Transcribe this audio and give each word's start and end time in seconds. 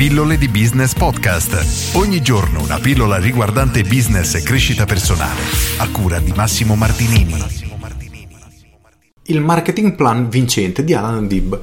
Pillole 0.00 0.38
di 0.38 0.48
Business 0.48 0.94
Podcast. 0.94 1.94
Ogni 1.94 2.22
giorno 2.22 2.62
una 2.62 2.78
pillola 2.78 3.18
riguardante 3.18 3.82
business 3.82 4.34
e 4.34 4.42
crescita 4.42 4.86
personale. 4.86 5.42
A 5.76 5.90
cura 5.90 6.18
di 6.20 6.32
Massimo 6.34 6.74
Martinini. 6.74 7.34
Il 9.24 9.42
marketing 9.42 9.96
plan 9.96 10.30
vincente 10.30 10.84
di 10.84 10.94
Alan 10.94 11.26
Dib. 11.26 11.60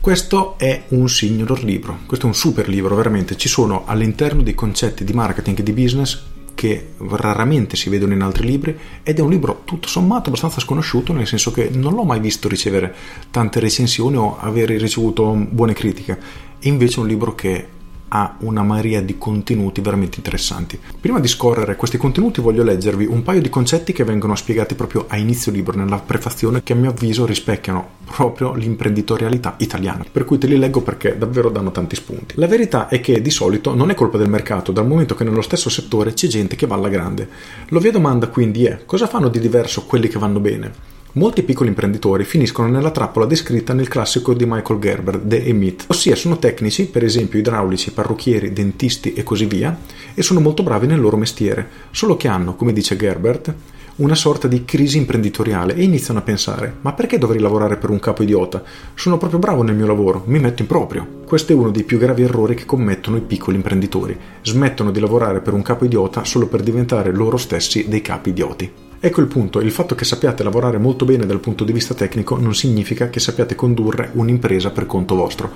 Questo 0.00 0.56
è 0.56 0.84
un 0.90 1.08
signor 1.08 1.64
libro, 1.64 1.98
questo 2.06 2.26
è 2.26 2.28
un 2.28 2.36
super 2.36 2.68
libro, 2.68 2.94
veramente. 2.94 3.36
Ci 3.36 3.48
sono 3.48 3.82
all'interno 3.86 4.42
dei 4.42 4.54
concetti 4.54 5.02
di 5.02 5.12
marketing 5.12 5.58
e 5.58 5.62
di 5.64 5.72
business 5.72 6.22
che 6.54 6.90
raramente 6.98 7.74
si 7.74 7.90
vedono 7.90 8.12
in 8.12 8.20
altri 8.20 8.46
libri 8.46 8.78
ed 9.02 9.18
è 9.18 9.20
un 9.20 9.30
libro 9.30 9.62
tutto 9.64 9.88
sommato 9.88 10.28
abbastanza 10.28 10.60
sconosciuto 10.60 11.12
nel 11.14 11.26
senso 11.26 11.52
che 11.52 11.70
non 11.72 11.94
l'ho 11.94 12.04
mai 12.04 12.20
visto 12.20 12.48
ricevere 12.48 12.94
tante 13.30 13.60
recensioni 13.60 14.16
o 14.16 14.36
avere 14.38 14.76
ricevuto 14.76 15.32
buone 15.32 15.72
critiche 15.72 16.18
e 16.58 16.68
invece 16.68 16.96
è 16.96 17.00
un 17.00 17.06
libro 17.06 17.34
che 17.34 17.66
ha 18.12 18.36
una 18.40 18.62
marea 18.62 19.00
di 19.00 19.18
contenuti 19.18 19.80
veramente 19.80 20.16
interessanti. 20.16 20.78
Prima 21.00 21.20
di 21.20 21.28
scorrere 21.28 21.76
questi 21.76 21.96
contenuti 21.96 22.40
voglio 22.40 22.62
leggervi 22.62 23.06
un 23.06 23.22
paio 23.22 23.40
di 23.40 23.48
concetti 23.48 23.92
che 23.92 24.04
vengono 24.04 24.34
spiegati 24.34 24.74
proprio 24.74 25.04
a 25.08 25.16
inizio 25.16 25.52
libro 25.52 25.76
nella 25.76 25.98
prefazione 25.98 26.62
che 26.62 26.72
a 26.72 26.76
mio 26.76 26.90
avviso 26.90 27.24
rispecchiano 27.24 27.98
proprio 28.04 28.54
l'imprenditorialità 28.54 29.54
italiana. 29.58 30.04
Per 30.10 30.24
cui 30.24 30.38
te 30.38 30.46
li 30.46 30.58
leggo 30.58 30.82
perché 30.82 31.16
davvero 31.16 31.50
danno 31.50 31.70
tanti 31.70 31.94
spunti. 31.94 32.34
La 32.36 32.48
verità 32.48 32.88
è 32.88 33.00
che 33.00 33.22
di 33.22 33.30
solito 33.30 33.74
non 33.74 33.90
è 33.90 33.94
colpa 33.94 34.18
del 34.18 34.28
mercato, 34.28 34.72
dal 34.72 34.86
momento 34.86 35.14
che 35.14 35.24
nello 35.24 35.42
stesso 35.42 35.70
settore 35.70 36.12
c'è 36.12 36.26
gente 36.26 36.56
che 36.56 36.66
va 36.66 36.74
alla 36.74 36.88
grande. 36.88 37.28
L'ovvia 37.68 37.92
domanda 37.92 38.28
quindi 38.28 38.64
è 38.64 38.84
cosa 38.84 39.06
fanno 39.06 39.28
di 39.28 39.38
diverso 39.38 39.84
quelli 39.84 40.08
che 40.08 40.18
vanno 40.18 40.40
bene? 40.40 40.98
Molti 41.14 41.42
piccoli 41.42 41.70
imprenditori 41.70 42.22
finiscono 42.22 42.68
nella 42.68 42.92
trappola 42.92 43.26
descritta 43.26 43.72
nel 43.72 43.88
classico 43.88 44.32
di 44.32 44.46
Michael 44.46 44.78
Gerber, 44.78 45.18
The 45.18 45.44
Emit, 45.44 45.86
ossia 45.88 46.14
sono 46.14 46.38
tecnici, 46.38 46.86
per 46.86 47.02
esempio 47.02 47.40
idraulici, 47.40 47.90
parrucchieri, 47.90 48.52
dentisti 48.52 49.14
e 49.14 49.24
così 49.24 49.46
via, 49.46 49.76
e 50.14 50.22
sono 50.22 50.38
molto 50.38 50.62
bravi 50.62 50.86
nel 50.86 51.00
loro 51.00 51.16
mestiere, 51.16 51.68
solo 51.90 52.16
che 52.16 52.28
hanno, 52.28 52.54
come 52.54 52.72
dice 52.72 52.94
Gerbert, 52.94 53.52
una 53.96 54.14
sorta 54.14 54.46
di 54.46 54.64
crisi 54.64 54.98
imprenditoriale 54.98 55.74
e 55.74 55.82
iniziano 55.82 56.20
a 56.20 56.22
pensare: 56.22 56.76
ma 56.82 56.92
perché 56.92 57.18
dovrei 57.18 57.40
lavorare 57.40 57.76
per 57.76 57.90
un 57.90 57.98
capo 57.98 58.22
idiota? 58.22 58.62
Sono 58.94 59.18
proprio 59.18 59.40
bravo 59.40 59.62
nel 59.62 59.74
mio 59.74 59.86
lavoro, 59.86 60.22
mi 60.26 60.38
metto 60.38 60.62
in 60.62 60.68
proprio. 60.68 61.04
Questo 61.26 61.50
è 61.50 61.56
uno 61.56 61.72
dei 61.72 61.82
più 61.82 61.98
gravi 61.98 62.22
errori 62.22 62.54
che 62.54 62.66
commettono 62.66 63.16
i 63.16 63.22
piccoli 63.22 63.56
imprenditori. 63.56 64.16
Smettono 64.42 64.92
di 64.92 65.00
lavorare 65.00 65.40
per 65.40 65.54
un 65.54 65.62
capo 65.62 65.84
idiota 65.84 66.22
solo 66.22 66.46
per 66.46 66.62
diventare 66.62 67.12
loro 67.12 67.36
stessi 67.36 67.88
dei 67.88 68.00
capi 68.00 68.30
idioti. 68.30 68.72
Ecco 69.02 69.22
il 69.22 69.28
punto, 69.28 69.60
il 69.60 69.70
fatto 69.70 69.94
che 69.94 70.04
sappiate 70.04 70.42
lavorare 70.42 70.76
molto 70.76 71.06
bene 71.06 71.24
dal 71.24 71.40
punto 71.40 71.64
di 71.64 71.72
vista 71.72 71.94
tecnico 71.94 72.36
non 72.36 72.54
significa 72.54 73.08
che 73.08 73.18
sappiate 73.18 73.54
condurre 73.54 74.10
un'impresa 74.12 74.70
per 74.70 74.84
conto 74.84 75.14
vostro. 75.14 75.50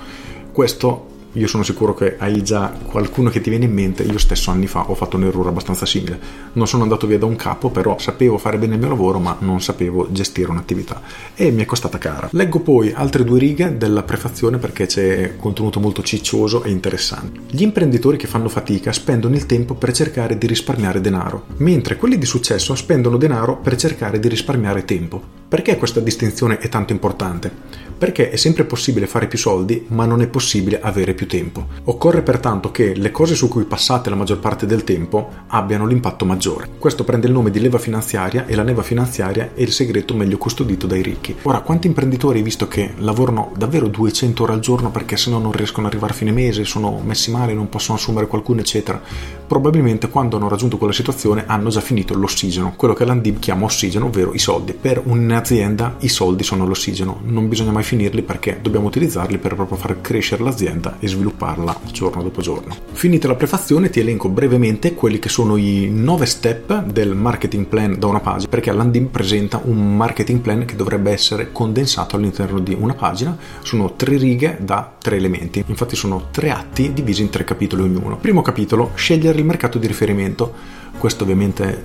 Questo 0.51 1.14
io 1.35 1.47
sono 1.47 1.63
sicuro 1.63 1.93
che 1.93 2.15
hai 2.17 2.41
già 2.43 2.71
qualcuno 2.81 3.29
che 3.29 3.41
ti 3.41 3.49
viene 3.49 3.65
in 3.65 3.73
mente. 3.73 4.03
Io 4.03 4.17
stesso 4.17 4.51
anni 4.51 4.67
fa 4.67 4.89
ho 4.89 4.95
fatto 4.95 5.17
un 5.17 5.25
errore 5.25 5.49
abbastanza 5.49 5.85
simile. 5.85 6.17
Non 6.53 6.65
sono 6.65 6.83
andato 6.83 7.07
via 7.07 7.17
da 7.17 7.25
un 7.25 7.35
capo, 7.35 7.69
però 7.69 7.97
sapevo 7.99 8.37
fare 8.37 8.57
bene 8.57 8.75
il 8.75 8.79
mio 8.79 8.87
lavoro, 8.87 9.19
ma 9.19 9.35
non 9.39 9.61
sapevo 9.61 10.07
gestire 10.11 10.49
un'attività 10.49 11.01
e 11.35 11.51
mi 11.51 11.61
è 11.61 11.65
costata 11.65 11.97
cara. 11.97 12.29
Leggo 12.31 12.59
poi 12.59 12.93
altre 12.93 13.25
due 13.25 13.39
righe 13.39 13.77
della 13.77 14.03
prefazione 14.03 14.59
perché 14.59 14.85
c'è 14.85 15.35
contenuto 15.35 15.81
molto 15.81 16.01
ciccioso 16.03 16.63
e 16.63 16.71
interessante. 16.71 17.41
Gli 17.49 17.63
imprenditori 17.63 18.15
che 18.15 18.27
fanno 18.27 18.47
fatica 18.47 18.93
spendono 18.93 19.35
il 19.35 19.45
tempo 19.45 19.73
per 19.73 19.91
cercare 19.91 20.37
di 20.37 20.47
risparmiare 20.47 21.01
denaro, 21.01 21.47
mentre 21.57 21.97
quelli 21.97 22.17
di 22.17 22.25
successo 22.25 22.75
spendono 22.75 23.17
denaro 23.17 23.57
per 23.57 23.75
cercare 23.75 24.19
di 24.19 24.29
risparmiare 24.29 24.85
tempo. 24.85 25.21
Perché 25.47 25.77
questa 25.77 25.99
distinzione 25.99 26.59
è 26.59 26.69
tanto 26.69 26.93
importante? 26.93 27.83
perché 27.97 28.29
è 28.29 28.35
sempre 28.35 28.65
possibile 28.65 29.07
fare 29.07 29.27
più 29.27 29.37
soldi, 29.37 29.85
ma 29.89 30.05
non 30.05 30.21
è 30.21 30.27
possibile 30.27 30.81
avere 30.81 31.13
più 31.13 31.24
tempo. 31.25 31.67
Occorre 31.85 32.21
pertanto 32.21 32.71
che 32.71 32.95
le 32.95 33.11
cose 33.11 33.35
su 33.35 33.47
cui 33.47 33.63
passate 33.63 34.09
la 34.09 34.15
maggior 34.15 34.39
parte 34.39 34.65
del 34.65 34.83
tempo 34.83 35.29
abbiano 35.47 35.85
l'impatto 35.85 36.25
maggiore. 36.25 36.69
Questo 36.77 37.03
prende 37.03 37.27
il 37.27 37.33
nome 37.33 37.51
di 37.51 37.59
leva 37.59 37.77
finanziaria 37.77 38.45
e 38.45 38.55
la 38.55 38.63
leva 38.63 38.83
finanziaria 38.83 39.51
è 39.53 39.61
il 39.61 39.71
segreto 39.71 40.13
meglio 40.15 40.37
custodito 40.37 40.87
dai 40.87 41.01
ricchi. 41.01 41.35
Ora, 41.43 41.61
quanti 41.61 41.87
imprenditori 41.87 42.41
visto 42.41 42.67
che 42.67 42.93
lavorano 42.97 43.51
davvero 43.57 43.87
200 43.87 44.43
ore 44.43 44.53
al 44.53 44.59
giorno 44.59 44.91
perché 44.91 45.17
se 45.17 45.29
no 45.29 45.39
non 45.39 45.51
riescono 45.51 45.87
ad 45.87 45.93
arrivare 45.93 46.13
a 46.13 46.15
fine 46.15 46.31
mese, 46.31 46.63
sono 46.65 47.01
messi 47.03 47.31
male, 47.31 47.53
non 47.53 47.69
possono 47.69 47.97
assumere 47.97 48.27
qualcuno, 48.27 48.59
eccetera? 48.61 49.01
Probabilmente 49.47 50.09
quando 50.09 50.37
hanno 50.37 50.47
raggiunto 50.47 50.77
quella 50.77 50.93
situazione 50.93 51.45
hanno 51.45 51.69
già 51.69 51.81
finito 51.81 52.13
l'ossigeno, 52.15 52.73
quello 52.75 52.93
che 52.93 53.05
l'Andib 53.05 53.39
chiama 53.39 53.65
ossigeno, 53.65 54.05
ovvero 54.05 54.33
i 54.33 54.39
soldi. 54.39 54.73
Per 54.73 55.01
un'azienda 55.05 55.97
i 55.99 56.07
soldi 56.07 56.43
sono 56.43 56.65
l'ossigeno, 56.65 57.19
non 57.23 57.47
bisogna 57.47 57.71
mai 57.71 57.83
finirli 57.83 58.21
perché 58.21 58.59
dobbiamo 58.61 58.87
utilizzarli 58.87 59.37
per 59.37 59.55
proprio 59.55 59.77
far 59.77 60.01
crescere 60.01 60.43
l'azienda 60.43 60.97
e 60.99 61.07
svilupparla 61.15 61.79
giorno 61.91 62.21
dopo 62.21 62.41
giorno. 62.41 62.75
Finita 62.91 63.27
la 63.27 63.35
prefazione 63.35 63.89
ti 63.89 63.99
elenco 63.99 64.29
brevemente 64.29 64.93
quelli 64.93 65.19
che 65.19 65.29
sono 65.29 65.57
i 65.57 65.89
9 65.89 66.25
step 66.25 66.83
del 66.83 67.15
marketing 67.15 67.65
plan 67.65 67.97
da 67.97 68.07
una 68.07 68.19
pagina 68.19 68.49
perché 68.49 68.71
Landim 68.71 69.07
presenta 69.07 69.61
un 69.63 69.95
marketing 69.95 70.41
plan 70.41 70.65
che 70.65 70.75
dovrebbe 70.75 71.11
essere 71.11 71.51
condensato 71.51 72.15
all'interno 72.15 72.59
di 72.59 72.75
una 72.77 72.93
pagina. 72.93 73.37
Sono 73.63 73.93
tre 73.93 74.17
righe 74.17 74.57
da 74.61 74.93
tre 75.01 75.15
elementi, 75.17 75.63
infatti 75.65 75.95
sono 75.95 76.27
tre 76.31 76.51
atti 76.51 76.93
divisi 76.93 77.21
in 77.21 77.29
tre 77.29 77.43
capitoli 77.43 77.83
ognuno. 77.83 78.17
Primo 78.17 78.41
capitolo, 78.41 78.91
scegliere 78.95 79.39
il 79.39 79.45
mercato 79.45 79.77
di 79.77 79.87
riferimento 79.87 80.83
questo 80.97 81.23
ovviamente 81.23 81.83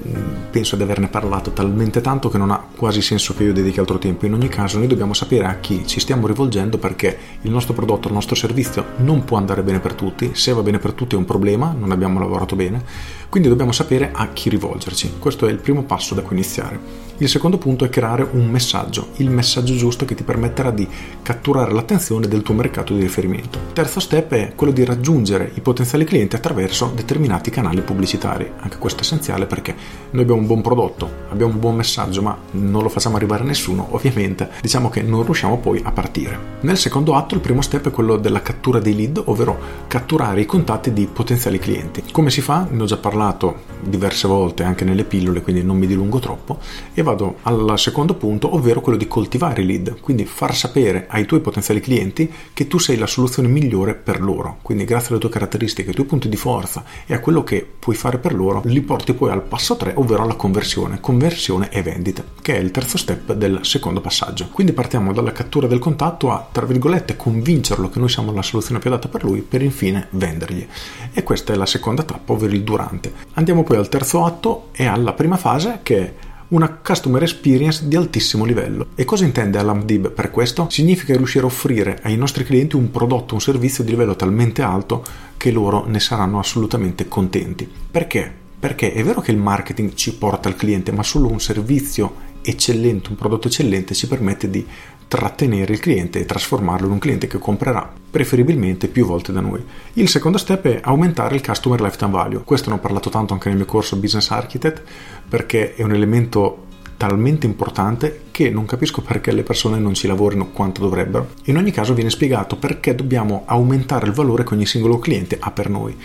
penso 0.51 0.77
di 0.77 0.83
averne 0.83 1.09
parlato 1.09 1.51
talmente 1.51 2.01
tanto 2.01 2.29
che 2.29 2.39
non 2.39 2.51
ha 2.51 2.65
quasi 2.75 3.03
senso 3.03 3.35
che 3.35 3.43
io 3.45 3.53
dedichi 3.53 3.81
altro 3.81 3.99
tempo. 3.99 4.25
In 4.27 4.35
ogni 4.35 4.49
caso 4.49 4.79
noi 4.79 4.87
dobbiamo 4.87 5.15
sapere 5.15 5.47
a 5.47 5.57
chi 5.57 5.87
ci 5.87 6.01
stiamo 6.01 6.27
rivolgendo 6.27 6.79
perché 6.79 7.19
il 7.43 7.51
nostro 7.51 7.75
prodotto, 7.75 8.09
il 8.09 8.15
nostro 8.15 8.35
servizio 8.35 8.87
non 8.99 9.09
può 9.19 9.37
andare 9.37 9.62
bene 9.62 9.81
per 9.81 9.94
tutti. 9.94 10.31
Se 10.34 10.53
va 10.53 10.62
bene 10.62 10.78
per 10.78 10.93
tutti 10.93 11.15
è 11.15 11.19
un 11.19 11.25
problema, 11.25 11.75
non 11.76 11.91
abbiamo 11.91 12.19
lavorato 12.19 12.54
bene. 12.56 12.82
Quindi 13.28 13.48
dobbiamo 13.48 13.72
sapere 13.72 14.10
a 14.12 14.28
chi 14.32 14.48
rivolgerci. 14.48 15.15
Questo 15.19 15.47
è 15.47 15.50
il 15.50 15.59
primo 15.59 15.82
passo 15.82 16.15
da 16.15 16.22
cui 16.22 16.37
iniziare. 16.37 17.09
Il 17.21 17.28
secondo 17.28 17.59
punto 17.59 17.84
è 17.84 17.91
creare 17.91 18.26
un 18.32 18.48
messaggio, 18.48 19.09
il 19.16 19.28
messaggio 19.28 19.75
giusto 19.75 20.06
che 20.06 20.15
ti 20.15 20.22
permetterà 20.22 20.71
di 20.71 20.88
catturare 21.22 21.71
l'attenzione 21.71 22.26
del 22.26 22.41
tuo 22.41 22.54
mercato 22.54 22.94
di 22.94 23.03
riferimento. 23.03 23.59
Il 23.59 23.75
terzo 23.75 24.00
step 24.00 24.32
è 24.32 24.53
quello 24.54 24.72
di 24.72 24.84
raggiungere 24.87 25.50
i 25.54 25.60
potenziali 25.60 26.06
clienti 26.06 26.37
attraverso 26.37 26.91
determinati 26.94 27.50
canali 27.50 27.82
pubblicitari. 27.82 28.50
Anche 28.60 28.78
questo 28.78 29.00
è 29.00 29.03
essenziale 29.03 29.44
perché 29.44 29.77
noi 30.12 30.22
abbiamo 30.22 30.41
un 30.41 30.47
buon 30.47 30.62
prodotto, 30.62 31.10
abbiamo 31.28 31.53
un 31.53 31.60
buon 31.60 31.77
messaggio, 31.77 32.22
ma 32.22 32.38
non 32.53 32.82
lo 32.82 32.88
facciamo 32.88 33.16
arrivare 33.16 33.42
a 33.42 33.47
nessuno, 33.47 33.88
ovviamente 33.91 34.48
diciamo 34.62 34.88
che 34.88 35.03
non 35.03 35.22
riusciamo 35.22 35.59
poi 35.59 35.78
a 35.84 35.92
partire. 35.92 36.38
Nel 36.62 36.78
secondo 36.78 37.16
atto 37.16 37.34
il 37.34 37.42
primo 37.42 37.60
step 37.60 37.88
è 37.88 37.91
quello 37.91 38.16
della 38.16 38.41
cattura 38.41 38.78
dei 38.78 38.94
lead, 39.00 39.22
ovvero 39.27 39.59
catturare 39.87 40.41
i 40.41 40.47
contatti 40.47 40.93
di 40.93 41.06
potenziali 41.06 41.59
clienti. 41.59 42.05
Come 42.11 42.31
si 42.31 42.41
fa? 42.41 42.66
Ne 42.69 42.83
ho 42.83 42.87
già 42.87 42.97
parlato 42.97 43.70
diverse 43.83 44.29
volte 44.29 44.63
anche 44.63 44.85
nelle 44.85 45.05
pillole, 45.05 45.43
quindi 45.43 45.63
non 45.63 45.77
mi 45.77 45.87
dilungo 45.87 46.19
troppo 46.19 46.59
e 46.95 47.03
vado 47.03 47.37
al 47.43 47.75
secondo 47.77 48.15
punto, 48.15 48.55
ovvero 48.55 48.81
quello 48.81 48.99
di 48.99 49.09
coltivare 49.09 49.63
i 49.63 49.67
lead, 49.67 50.01
quindi 50.01 50.25
far 50.25 50.55
sapere 50.55 51.07
ai 51.09 51.27
tuoi 51.27 51.41
potenziali 51.41 51.81
clienti 51.81 52.31
che 52.53 52.67
tu 52.67 52.79
sei 52.79 52.97
la 52.97 53.07
soluzione 53.07 53.49
migliore 53.49 53.95
per 53.95 54.21
loro. 54.21 54.59
Quindi 54.63 54.85
grazie 54.85 55.11
alle 55.11 55.21
tue 55.21 55.31
caratteristiche, 55.31 55.89
ai 55.89 55.95
tuoi 55.95 56.07
punti 56.07 56.29
di 56.29 56.37
forza 56.37 56.85
e 57.07 57.15
a 57.15 57.21
quello 57.21 57.43
che 57.43 57.67
puoi 57.79 57.97
fare 57.97 58.19
per 58.19 58.35
loro, 58.35 58.63
li 58.65 58.81
porti 58.81 59.15
poi 59.15 59.31
al 59.31 59.43
passo 59.43 59.77
3, 59.77 59.93
ovvero 59.97 60.23
alla 60.23 60.35
conversione, 60.35 61.01
conversione 61.01 61.71
e 61.71 61.83
vendita, 61.83 62.25
che 62.41 62.57
è 62.57 62.59
il 62.59 62.71
terzo 62.71 62.99
step 62.99 63.33
del 63.35 63.61
secondo 63.63 64.01
passaggio. 64.01 64.49
Quindi 64.53 64.73
partiamo 64.73 65.13
dalla 65.13 65.33
cattura 65.33 65.67
del 65.67 65.79
contatto 65.79 66.31
a, 66.31 66.49
tra 66.51 66.67
virgolette, 66.67 67.17
convincerlo 67.17 67.89
che 67.89 67.99
noi 67.99 68.09
siamo 68.09 68.33
la 68.33 68.43
soluzione 68.43 68.81
più 68.81 68.91
adatta 68.91 69.09
per 69.09 69.25
lui 69.25 69.41
per 69.41 69.63
infine 69.63 70.09
vendergli. 70.11 70.67
E 71.13 71.23
questa 71.23 71.53
è 71.53 71.57
la 71.57 71.67
seconda 71.67 72.03
tappa, 72.03 72.33
ovvero 72.33 72.53
il 72.53 72.63
durante. 72.63 73.13
Andiamo 73.35 73.63
poi 73.71 73.79
al 73.79 73.89
terzo 73.89 74.25
atto 74.25 74.71
e 74.73 74.85
alla 74.85 75.13
prima 75.13 75.37
fase 75.37 75.79
che 75.85 75.99
è 75.99 76.15
una 76.49 76.81
customer 76.83 77.23
experience 77.23 77.87
di 77.87 77.95
altissimo 77.95 78.45
livello. 78.45 78.89
E 78.97 79.05
cosa 79.05 79.25
intende 79.25 79.59
Alamdib 79.59 80.11
per 80.11 80.33
questo? 80.33 80.67
Significa 80.69 81.15
riuscire 81.15 81.45
a 81.45 81.47
offrire 81.47 82.01
ai 82.03 82.17
nostri 82.17 82.43
clienti 82.43 82.75
un 82.75 82.91
prodotto, 82.91 83.35
un 83.35 83.41
servizio 83.41 83.85
di 83.85 83.91
livello 83.91 84.17
talmente 84.17 84.63
alto 84.63 85.05
che 85.37 85.53
loro 85.53 85.84
ne 85.87 86.01
saranno 86.01 86.41
assolutamente 86.41 87.07
contenti. 87.07 87.71
Perché? 87.89 88.34
Perché 88.59 88.93
è 88.93 89.05
vero 89.05 89.21
che 89.21 89.31
il 89.31 89.37
marketing 89.37 89.95
ci 89.95 90.16
porta 90.16 90.49
al 90.49 90.57
cliente, 90.57 90.91
ma 90.91 91.05
solo 91.05 91.31
un 91.31 91.39
servizio 91.39 92.28
eccellente, 92.43 93.11
un 93.11 93.15
prodotto 93.15 93.47
eccellente 93.47 93.95
ci 93.95 94.09
permette 94.09 94.51
di 94.51 94.66
trattenere 95.10 95.72
il 95.72 95.80
cliente 95.80 96.21
e 96.21 96.24
trasformarlo 96.24 96.86
in 96.86 96.92
un 96.92 97.01
cliente 97.01 97.27
che 97.27 97.39
comprerà 97.39 97.92
preferibilmente 98.10 98.86
più 98.86 99.04
volte 99.04 99.33
da 99.33 99.41
noi. 99.41 99.60
Il 99.95 100.09
secondo 100.09 100.39
step 100.39 100.68
è 100.68 100.80
aumentare 100.84 101.34
il 101.34 101.45
customer 101.45 101.80
lifetime 101.80 102.12
value. 102.12 102.45
Questo 102.45 102.71
ne 102.71 102.77
ho 102.77 102.78
parlato 102.78 103.10
tanto 103.10 103.33
anche 103.33 103.48
nel 103.48 103.57
mio 103.57 103.66
corso 103.66 103.97
Business 103.97 104.30
Architect 104.30 104.84
perché 105.28 105.74
è 105.74 105.83
un 105.83 105.92
elemento 105.92 106.66
talmente 106.97 107.45
importante 107.45 108.27
che 108.30 108.51
non 108.51 108.66
capisco 108.66 109.03
perché 109.03 109.33
le 109.33 109.42
persone 109.42 109.80
non 109.80 109.95
ci 109.95 110.07
lavorino 110.07 110.51
quanto 110.51 110.80
dovrebbero. 110.80 111.30
In 111.47 111.56
ogni 111.56 111.72
caso 111.72 111.92
viene 111.92 112.10
spiegato 112.10 112.54
perché 112.54 112.95
dobbiamo 112.95 113.42
aumentare 113.47 114.06
il 114.06 114.13
valore 114.13 114.45
che 114.45 114.54
ogni 114.54 114.66
singolo 114.66 115.01
cliente 115.01 115.39
ha 115.41 115.51
per 115.51 115.68
noi. 115.71 115.97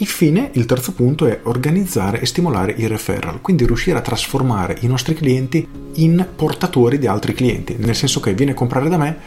Infine, 0.00 0.50
il 0.52 0.66
terzo 0.66 0.92
punto 0.92 1.26
è 1.26 1.40
organizzare 1.44 2.20
e 2.20 2.26
stimolare 2.26 2.72
i 2.76 2.86
referral, 2.86 3.40
quindi 3.40 3.66
riuscire 3.66 3.98
a 3.98 4.02
trasformare 4.02 4.76
i 4.80 4.86
nostri 4.86 5.14
clienti 5.14 5.66
in 5.94 6.24
portatori 6.36 6.98
di 6.98 7.08
altri 7.08 7.34
clienti, 7.34 7.74
nel 7.78 7.96
senso 7.96 8.20
che 8.20 8.32
viene 8.32 8.52
a 8.52 8.54
comprare 8.54 8.88
da 8.88 8.96
me 8.96 9.18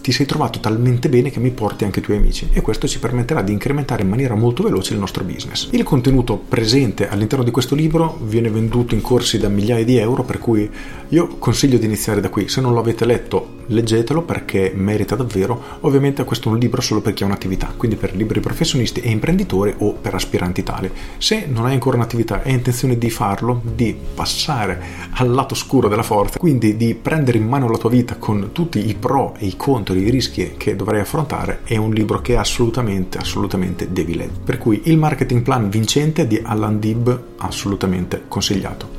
ti 0.00 0.12
sei 0.12 0.26
trovato 0.26 0.60
talmente 0.60 1.08
bene 1.08 1.30
che 1.30 1.40
mi 1.40 1.50
porti 1.50 1.84
anche 1.84 2.00
i 2.00 2.02
tuoi 2.02 2.16
amici 2.16 2.48
e 2.52 2.60
questo 2.60 2.88
ci 2.88 2.98
permetterà 2.98 3.42
di 3.42 3.52
incrementare 3.52 4.02
in 4.02 4.08
maniera 4.08 4.34
molto 4.34 4.62
veloce 4.62 4.94
il 4.94 5.00
nostro 5.00 5.24
business. 5.24 5.68
Il 5.72 5.82
contenuto 5.82 6.36
presente 6.36 7.08
all'interno 7.08 7.44
di 7.44 7.50
questo 7.50 7.74
libro 7.74 8.18
viene 8.22 8.50
venduto 8.50 8.94
in 8.94 9.00
corsi 9.00 9.38
da 9.38 9.48
migliaia 9.48 9.84
di 9.84 9.96
euro, 9.96 10.22
per 10.22 10.38
cui 10.38 10.68
io 11.08 11.26
consiglio 11.38 11.78
di 11.78 11.86
iniziare 11.86 12.20
da 12.20 12.28
qui. 12.28 12.48
Se 12.48 12.60
non 12.60 12.72
lo 12.72 12.80
avete 12.80 13.04
letto, 13.04 13.58
leggetelo 13.66 14.22
perché 14.22 14.72
merita 14.74 15.16
davvero. 15.16 15.78
Ovviamente 15.80 16.24
questo 16.24 16.48
è 16.48 16.52
un 16.52 16.58
libro 16.58 16.80
solo 16.80 17.00
per 17.00 17.14
chi 17.14 17.22
ha 17.22 17.26
un'attività, 17.26 17.72
quindi 17.76 17.96
per 17.96 18.14
liberi 18.14 18.40
professionisti 18.40 19.00
e 19.00 19.10
imprenditori 19.10 19.74
o 19.78 19.92
per 19.92 20.14
aspiranti 20.14 20.62
tali. 20.62 20.90
Se 21.18 21.46
non 21.46 21.66
hai 21.66 21.74
ancora 21.74 21.96
un'attività 21.96 22.42
e 22.42 22.50
hai 22.50 22.56
intenzione 22.56 22.98
di 22.98 23.10
farlo, 23.10 23.60
di 23.74 23.96
passare 24.14 24.82
al 25.12 25.30
lato 25.30 25.54
scuro 25.54 25.88
della 25.88 26.02
forza, 26.02 26.38
quindi 26.38 26.76
di 26.76 26.94
prendere 26.94 27.38
in 27.38 27.46
mano 27.46 27.68
la 27.68 27.78
tua 27.78 27.90
vita 27.90 28.16
con 28.16 28.50
tutti 28.52 28.88
i 28.88 28.94
pro 28.94 29.34
e 29.38 29.46
i 29.46 29.56
contro, 29.56 29.89
i 29.98 30.10
rischi 30.10 30.54
che 30.56 30.76
dovrai 30.76 31.00
affrontare, 31.00 31.60
è 31.64 31.76
un 31.76 31.92
libro 31.92 32.20
che 32.20 32.36
assolutamente, 32.36 33.18
assolutamente 33.18 33.92
devi 33.92 34.14
leggere. 34.14 34.40
Per 34.44 34.58
cui 34.58 34.82
il 34.84 34.96
marketing 34.96 35.42
plan 35.42 35.68
vincente 35.68 36.26
di 36.26 36.40
Alan 36.42 36.78
Dib 36.78 37.22
assolutamente 37.38 38.22
consigliato. 38.28 38.98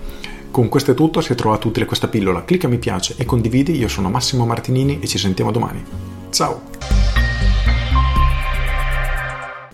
Con 0.52 0.68
questo 0.68 0.92
è 0.92 0.94
tutto, 0.94 1.22
se 1.22 1.32
hai 1.32 1.38
trovato 1.38 1.70
utile 1.70 1.86
questa 1.86 2.10
pillola 2.10 2.44
clicca 2.44 2.68
mi 2.68 2.78
piace 2.78 3.16
e 3.18 3.24
condividi, 3.24 3.78
io 3.78 3.88
sono 3.88 4.10
Massimo 4.10 4.46
Martinini 4.46 5.00
e 5.00 5.08
ci 5.08 5.18
sentiamo 5.18 5.52
domani. 5.52 5.82
Ciao! 6.30 6.62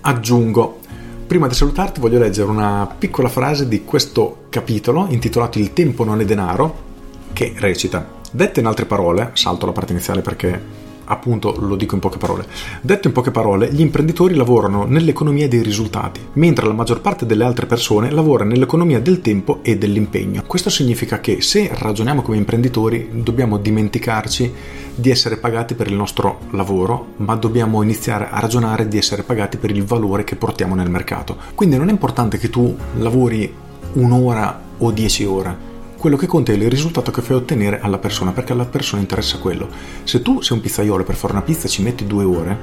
Aggiungo, 0.01 0.79
prima 1.25 1.47
di 1.47 1.55
salutarti 1.55 1.99
voglio 1.99 2.19
leggere 2.19 2.49
una 2.49 2.87
piccola 2.97 3.27
frase 3.27 3.67
di 3.67 3.83
questo 3.83 4.45
capitolo 4.49 5.07
intitolato 5.09 5.57
Il 5.57 5.73
tempo 5.73 6.03
non 6.03 6.21
è 6.21 6.25
denaro, 6.25 6.85
che 7.33 7.53
recita, 7.57 8.07
dette 8.31 8.59
in 8.59 8.67
altre 8.67 8.85
parole, 8.85 9.31
salto 9.33 9.65
la 9.65 9.71
parte 9.71 9.93
iniziale 9.93 10.21
perché 10.21 10.85
appunto 11.07 11.55
lo 11.59 11.75
dico 11.75 11.95
in 11.95 12.01
poche 12.01 12.17
parole. 12.17 12.45
Detto 12.81 13.07
in 13.07 13.13
poche 13.13 13.31
parole, 13.31 13.71
gli 13.71 13.81
imprenditori 13.81 14.35
lavorano 14.35 14.85
nell'economia 14.85 15.47
dei 15.47 15.61
risultati, 15.61 16.21
mentre 16.33 16.65
la 16.65 16.73
maggior 16.73 17.01
parte 17.01 17.25
delle 17.25 17.43
altre 17.43 17.65
persone 17.65 18.11
lavora 18.11 18.43
nell'economia 18.43 18.99
del 18.99 19.21
tempo 19.21 19.59
e 19.61 19.77
dell'impegno. 19.77 20.43
Questo 20.45 20.69
significa 20.69 21.19
che 21.19 21.41
se 21.41 21.69
ragioniamo 21.71 22.21
come 22.21 22.37
imprenditori 22.37 23.09
dobbiamo 23.13 23.57
dimenticarci 23.57 24.53
di 24.95 25.09
essere 25.09 25.37
pagati 25.37 25.75
per 25.75 25.87
il 25.87 25.95
nostro 25.95 26.39
lavoro, 26.51 27.13
ma 27.17 27.35
dobbiamo 27.35 27.81
iniziare 27.81 28.29
a 28.29 28.39
ragionare 28.39 28.87
di 28.87 28.97
essere 28.97 29.23
pagati 29.23 29.57
per 29.57 29.71
il 29.71 29.83
valore 29.83 30.23
che 30.23 30.35
portiamo 30.35 30.75
nel 30.75 30.89
mercato. 30.89 31.37
Quindi 31.55 31.77
non 31.77 31.89
è 31.89 31.91
importante 31.91 32.37
che 32.37 32.49
tu 32.49 32.75
lavori 32.97 33.53
un'ora 33.93 34.61
o 34.79 34.91
dieci 34.91 35.23
ore, 35.23 35.75
quello 36.07 36.21
che 36.21 36.31
conta 36.31 36.53
è 36.53 36.55
il 36.55 36.69
risultato 36.69 37.11
che 37.11 37.21
fai 37.21 37.35
ottenere 37.35 37.81
alla 37.81 37.97
persona, 37.97 38.31
perché 38.31 38.53
alla 38.53 38.63
persona 38.63 39.01
interessa 39.01 39.39
quello. 39.39 39.67
Se 40.05 40.21
tu 40.21 40.39
sei 40.39 40.55
un 40.55 40.63
pizzaiolo 40.63 41.03
per 41.03 41.15
fare 41.15 41.33
una 41.33 41.41
pizza 41.41 41.67
ci 41.67 41.81
metti 41.81 42.07
due 42.07 42.23
ore, 42.23 42.57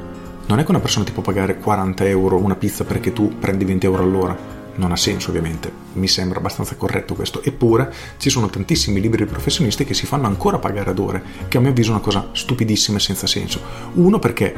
non 0.46 0.58
è 0.58 0.64
che 0.64 0.70
una 0.70 0.80
persona 0.80 1.04
ti 1.04 1.12
può 1.12 1.22
pagare 1.22 1.58
40 1.58 2.06
euro 2.06 2.38
una 2.38 2.54
pizza 2.54 2.84
perché 2.84 3.12
tu 3.12 3.36
prendi 3.38 3.66
20 3.66 3.84
euro 3.84 4.02
all'ora. 4.02 4.34
Non 4.76 4.92
ha 4.92 4.96
senso 4.96 5.28
ovviamente, 5.28 5.70
mi 5.92 6.08
sembra 6.08 6.38
abbastanza 6.38 6.74
corretto 6.76 7.14
questo. 7.14 7.42
Eppure 7.42 7.92
ci 8.16 8.30
sono 8.30 8.48
tantissimi 8.48 8.98
liberi 8.98 9.26
professionisti 9.26 9.84
che 9.84 9.92
si 9.92 10.06
fanno 10.06 10.26
ancora 10.26 10.58
pagare 10.58 10.88
ad 10.88 10.98
ore, 10.98 11.22
che 11.46 11.58
a 11.58 11.60
mio 11.60 11.68
avviso 11.68 11.90
è 11.90 11.92
una 11.92 12.02
cosa 12.02 12.30
stupidissima 12.32 12.96
e 12.96 13.00
senza 13.00 13.26
senso. 13.26 13.60
Uno 13.92 14.18
perché 14.18 14.54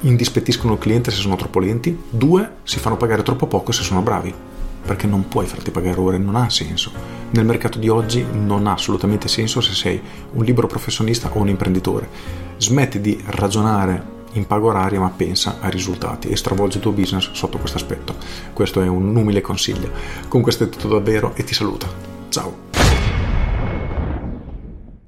indispettiscono 0.00 0.72
il 0.72 0.78
cliente 0.78 1.10
se 1.10 1.20
sono 1.20 1.36
troppo 1.36 1.60
lenti, 1.60 1.94
due 2.08 2.52
si 2.62 2.78
fanno 2.78 2.96
pagare 2.96 3.22
troppo 3.22 3.46
poco 3.46 3.70
se 3.70 3.82
sono 3.82 4.00
bravi 4.00 4.32
perché 4.82 5.06
non 5.06 5.28
puoi 5.28 5.46
farti 5.46 5.70
pagare 5.70 6.00
ore, 6.00 6.18
non 6.18 6.36
ha 6.36 6.48
senso. 6.48 7.19
Nel 7.32 7.44
mercato 7.44 7.78
di 7.78 7.88
oggi 7.88 8.26
non 8.32 8.66
ha 8.66 8.72
assolutamente 8.72 9.28
senso 9.28 9.60
se 9.60 9.72
sei 9.72 10.00
un 10.32 10.44
libero 10.44 10.66
professionista 10.66 11.30
o 11.32 11.38
un 11.38 11.48
imprenditore. 11.48 12.08
Smetti 12.56 13.00
di 13.00 13.22
ragionare 13.26 14.18
in 14.32 14.46
pago 14.46 14.68
orario 14.68 15.00
ma 15.00 15.10
pensa 15.10 15.58
ai 15.60 15.70
risultati 15.70 16.28
e 16.28 16.36
stravolge 16.36 16.76
il 16.76 16.82
tuo 16.82 16.92
business 16.92 17.30
sotto 17.32 17.58
questo 17.58 17.78
aspetto. 17.78 18.14
Questo 18.52 18.82
è 18.82 18.88
un 18.88 19.14
umile 19.14 19.40
consiglio. 19.40 19.90
Con 20.28 20.42
questo 20.42 20.64
è 20.64 20.68
tutto 20.68 20.88
davvero 20.88 21.32
e 21.36 21.44
ti 21.44 21.54
saluto. 21.54 21.86
Ciao! 22.30 22.69